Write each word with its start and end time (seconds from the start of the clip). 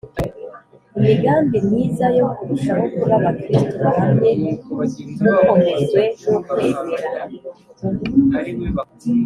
imigambi 0.97 1.55
myiza 1.67 2.05
yo 2.17 2.25
kurushaho 2.35 2.83
kuba 2.95 3.15
abakristu 3.19 3.73
bahamye 3.83 4.29
mukomejwe 4.41 6.01
n’ukwemera 6.23 7.07